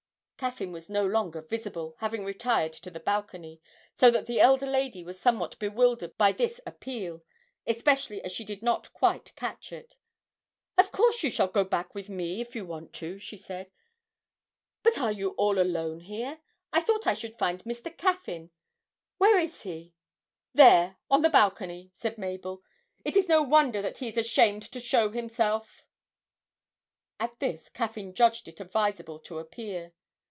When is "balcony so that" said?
2.99-4.25